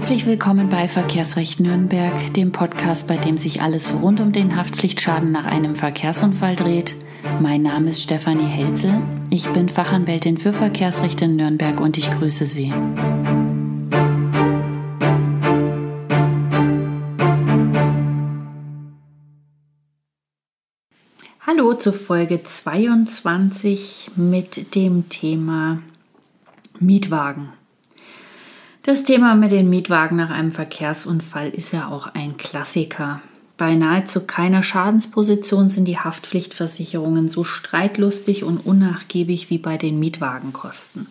[0.00, 5.30] Herzlich willkommen bei Verkehrsrecht Nürnberg, dem Podcast, bei dem sich alles rund um den Haftpflichtschaden
[5.30, 6.96] nach einem Verkehrsunfall dreht.
[7.38, 9.02] Mein Name ist Stefanie Helzel.
[9.28, 12.72] Ich bin Fachanwältin für Verkehrsrecht in Nürnberg und ich grüße Sie.
[21.46, 25.82] Hallo zu Folge 22 mit dem Thema
[26.78, 27.59] Mietwagen.
[28.82, 33.20] Das Thema mit den Mietwagen nach einem Verkehrsunfall ist ja auch ein Klassiker.
[33.58, 41.08] Bei nahezu keiner Schadensposition sind die Haftpflichtversicherungen so streitlustig und unnachgiebig wie bei den Mietwagenkosten.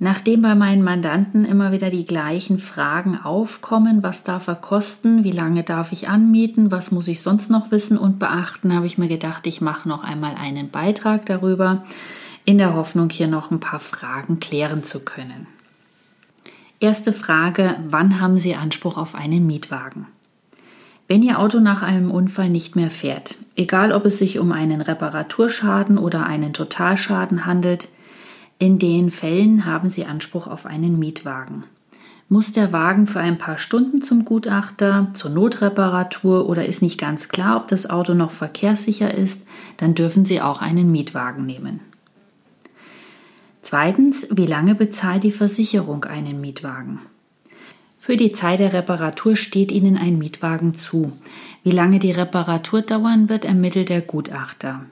[0.00, 5.30] Nachdem bei meinen Mandanten immer wieder die gleichen Fragen aufkommen, was darf er kosten, wie
[5.30, 9.08] lange darf ich anmieten, was muss ich sonst noch wissen und beachten, habe ich mir
[9.08, 11.84] gedacht, ich mache noch einmal einen Beitrag darüber,
[12.44, 15.46] in der Hoffnung, hier noch ein paar Fragen klären zu können.
[16.82, 20.06] Erste Frage, wann haben Sie Anspruch auf einen Mietwagen?
[21.08, 24.80] Wenn Ihr Auto nach einem Unfall nicht mehr fährt, egal ob es sich um einen
[24.80, 27.88] Reparaturschaden oder einen Totalschaden handelt,
[28.58, 31.64] in den Fällen haben Sie Anspruch auf einen Mietwagen.
[32.30, 37.28] Muss der Wagen für ein paar Stunden zum Gutachter, zur Notreparatur oder ist nicht ganz
[37.28, 41.80] klar, ob das Auto noch verkehrssicher ist, dann dürfen Sie auch einen Mietwagen nehmen.
[43.70, 46.98] Zweitens, wie lange bezahlt die Versicherung einen Mietwagen?
[48.00, 51.12] Für die Zeit der Reparatur steht Ihnen ein Mietwagen zu.
[51.62, 54.86] Wie lange die Reparatur dauern wird, ermittelt der Gutachter.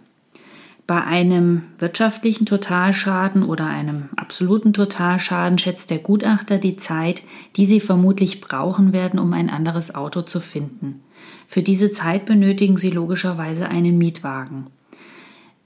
[0.86, 7.22] Bei einem wirtschaftlichen Totalschaden oder einem absoluten Totalschaden schätzt der Gutachter die Zeit,
[7.56, 11.00] die Sie vermutlich brauchen werden, um ein anderes Auto zu finden.
[11.48, 14.68] Für diese Zeit benötigen Sie logischerweise einen Mietwagen.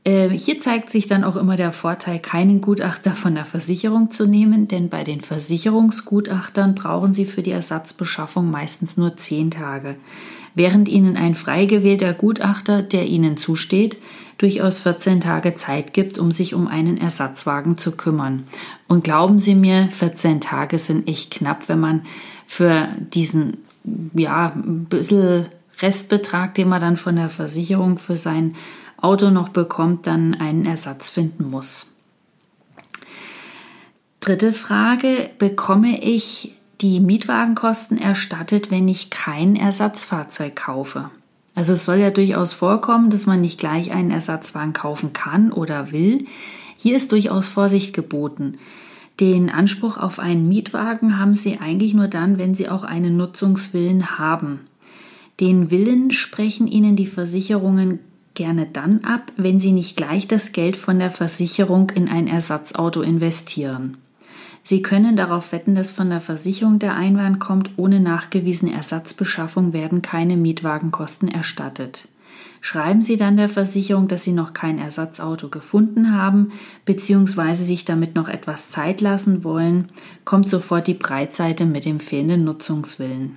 [0.04, 4.26] Äh, hier zeigt sich dann auch immer der Vorteil, keinen Gutachter von der Versicherung zu
[4.26, 9.94] nehmen, denn bei den Versicherungsgutachtern brauchen Sie für die Ersatzbeschaffung meistens nur zehn Tage,
[10.54, 13.96] während Ihnen ein frei gewählter Gutachter, der Ihnen zusteht,
[14.38, 18.42] durchaus 14 Tage Zeit gibt, um sich um einen Ersatzwagen zu kümmern.
[18.88, 22.02] Und glauben Sie mir, 14 Tage sind echt knapp, wenn man
[22.44, 23.58] für diesen,
[24.14, 25.46] ja, ein bisschen
[25.80, 28.56] Restbetrag, den man dann von der Versicherung für sein
[29.02, 31.86] Auto noch bekommt, dann einen Ersatz finden muss.
[34.20, 41.10] Dritte Frage, bekomme ich die Mietwagenkosten erstattet, wenn ich kein Ersatzfahrzeug kaufe?
[41.54, 45.92] Also es soll ja durchaus vorkommen, dass man nicht gleich einen Ersatzwagen kaufen kann oder
[45.92, 46.26] will.
[46.76, 48.58] Hier ist durchaus Vorsicht geboten.
[49.20, 54.18] Den Anspruch auf einen Mietwagen haben Sie eigentlich nur dann, wenn Sie auch einen Nutzungswillen
[54.18, 54.60] haben.
[55.40, 57.98] Den Willen sprechen Ihnen die Versicherungen
[58.34, 63.02] gerne dann ab, wenn Sie nicht gleich das Geld von der Versicherung in ein Ersatzauto
[63.02, 63.98] investieren.
[64.64, 70.02] Sie können darauf wetten, dass von der Versicherung der Einwand kommt, ohne nachgewiesene Ersatzbeschaffung werden
[70.02, 72.08] keine Mietwagenkosten erstattet.
[72.60, 76.52] Schreiben Sie dann der Versicherung, dass Sie noch kein Ersatzauto gefunden haben
[76.84, 77.54] bzw.
[77.54, 79.88] sich damit noch etwas Zeit lassen wollen,
[80.24, 83.36] kommt sofort die Breitseite mit dem fehlenden Nutzungswillen.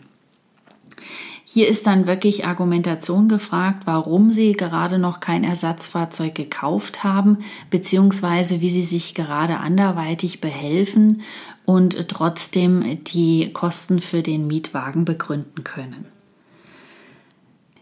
[1.47, 7.37] Hier ist dann wirklich Argumentation gefragt, warum Sie gerade noch kein Ersatzfahrzeug gekauft haben,
[7.69, 11.21] beziehungsweise wie Sie sich gerade anderweitig behelfen
[11.63, 16.05] und trotzdem die Kosten für den Mietwagen begründen können.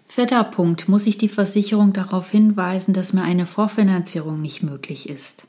[0.07, 5.47] Vierter Punkt muss ich die Versicherung darauf hinweisen, dass mir eine Vorfinanzierung nicht möglich ist.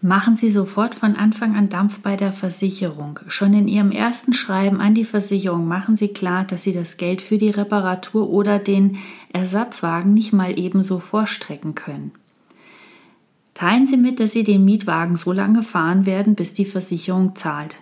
[0.00, 3.18] Machen Sie sofort von Anfang an Dampf bei der Versicherung.
[3.26, 7.20] Schon in Ihrem ersten Schreiben an die Versicherung machen Sie klar, dass Sie das Geld
[7.20, 8.96] für die Reparatur oder den
[9.32, 12.12] Ersatzwagen nicht mal ebenso vorstrecken können.
[13.54, 17.78] Teilen Sie mit, dass Sie den Mietwagen so lange fahren werden, bis die Versicherung zahlt.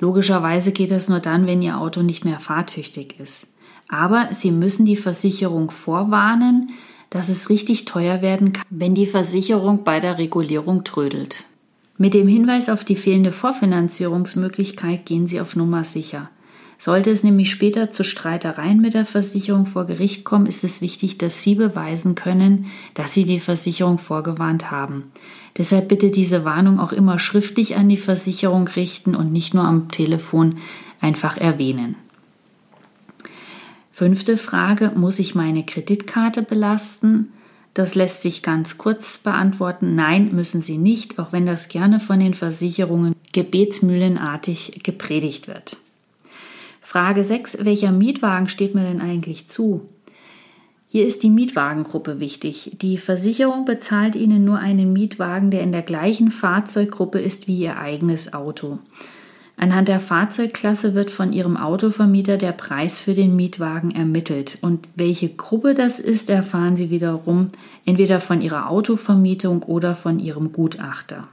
[0.00, 3.52] Logischerweise geht das nur dann, wenn Ihr Auto nicht mehr fahrtüchtig ist.
[3.90, 6.70] Aber Sie müssen die Versicherung vorwarnen,
[7.16, 11.44] dass es richtig teuer werden kann, wenn die Versicherung bei der Regulierung trödelt.
[11.96, 16.28] Mit dem Hinweis auf die fehlende Vorfinanzierungsmöglichkeit gehen Sie auf Nummer sicher.
[16.78, 21.16] Sollte es nämlich später zu Streitereien mit der Versicherung vor Gericht kommen, ist es wichtig,
[21.16, 25.10] dass Sie beweisen können, dass Sie die Versicherung vorgewarnt haben.
[25.56, 29.88] Deshalb bitte diese Warnung auch immer schriftlich an die Versicherung richten und nicht nur am
[29.88, 30.56] Telefon
[31.00, 31.96] einfach erwähnen.
[33.96, 37.32] Fünfte Frage, muss ich meine Kreditkarte belasten?
[37.72, 39.94] Das lässt sich ganz kurz beantworten.
[39.94, 45.78] Nein, müssen Sie nicht, auch wenn das gerne von den Versicherungen gebetsmühlenartig gepredigt wird.
[46.82, 47.64] Frage 6.
[47.64, 49.88] Welcher Mietwagen steht mir denn eigentlich zu?
[50.88, 52.72] Hier ist die Mietwagengruppe wichtig.
[52.82, 57.78] Die Versicherung bezahlt Ihnen nur einen Mietwagen, der in der gleichen Fahrzeuggruppe ist wie Ihr
[57.78, 58.78] eigenes Auto.
[59.58, 64.58] Anhand der Fahrzeugklasse wird von Ihrem Autovermieter der Preis für den Mietwagen ermittelt.
[64.60, 67.50] Und welche Gruppe das ist, erfahren Sie wiederum
[67.86, 71.26] entweder von Ihrer Autovermietung oder von Ihrem Gutachter.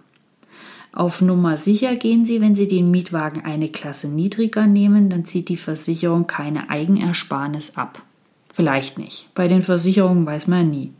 [0.94, 5.50] Auf Nummer sicher gehen Sie, wenn Sie den Mietwagen eine Klasse niedriger nehmen, dann zieht
[5.50, 8.04] die Versicherung keine Eigenersparnis ab.
[8.50, 9.28] Vielleicht nicht.
[9.34, 10.94] Bei den Versicherungen weiß man nie.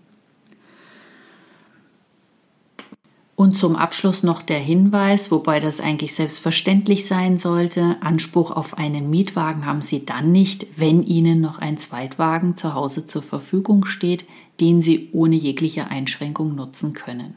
[3.36, 9.10] Und zum Abschluss noch der Hinweis, wobei das eigentlich selbstverständlich sein sollte, Anspruch auf einen
[9.10, 14.26] Mietwagen haben Sie dann nicht, wenn Ihnen noch ein Zweitwagen zu Hause zur Verfügung steht,
[14.60, 17.36] den Sie ohne jegliche Einschränkung nutzen können.